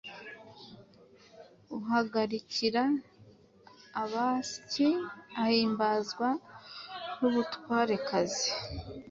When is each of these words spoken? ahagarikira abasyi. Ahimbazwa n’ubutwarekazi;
ahagarikira 1.77 2.83
abasyi. 4.01 4.89
Ahimbazwa 5.43 6.27
n’ubutwarekazi; 7.19 8.49